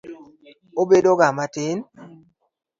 [0.81, 1.77] Obedoga matin.